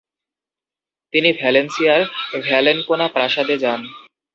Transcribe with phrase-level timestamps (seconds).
[1.13, 2.01] তিনি ভ্যালেন্সিয়ার
[2.41, 3.81] ভ্যালেনকোনা প্রাসাদে যান।